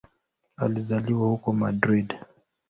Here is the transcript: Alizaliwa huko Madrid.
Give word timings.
Alizaliwa 0.57 1.23
huko 1.27 1.53
Madrid. 1.53 2.15